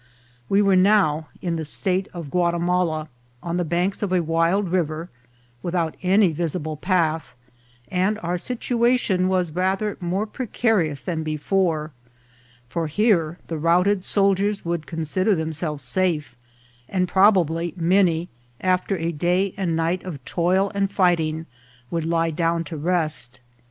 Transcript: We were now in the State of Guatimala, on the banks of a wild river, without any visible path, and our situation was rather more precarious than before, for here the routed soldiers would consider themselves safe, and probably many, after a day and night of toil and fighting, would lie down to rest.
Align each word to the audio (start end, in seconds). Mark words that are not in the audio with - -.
We 0.49 0.63
were 0.63 0.75
now 0.75 1.27
in 1.43 1.57
the 1.57 1.63
State 1.63 2.07
of 2.11 2.31
Guatimala, 2.31 3.07
on 3.43 3.57
the 3.57 3.63
banks 3.63 4.01
of 4.01 4.11
a 4.11 4.23
wild 4.23 4.69
river, 4.71 5.11
without 5.61 5.93
any 6.01 6.31
visible 6.31 6.75
path, 6.75 7.35
and 7.87 8.17
our 8.23 8.39
situation 8.39 9.27
was 9.27 9.51
rather 9.51 9.97
more 9.99 10.25
precarious 10.25 11.03
than 11.03 11.21
before, 11.21 11.91
for 12.67 12.87
here 12.87 13.37
the 13.45 13.59
routed 13.59 14.03
soldiers 14.03 14.65
would 14.65 14.87
consider 14.87 15.35
themselves 15.35 15.83
safe, 15.83 16.35
and 16.89 17.07
probably 17.07 17.75
many, 17.77 18.27
after 18.59 18.97
a 18.97 19.11
day 19.11 19.53
and 19.55 19.75
night 19.75 20.03
of 20.03 20.25
toil 20.25 20.71
and 20.73 20.89
fighting, 20.89 21.45
would 21.91 22.05
lie 22.05 22.31
down 22.31 22.63
to 22.63 22.75
rest. 22.75 23.39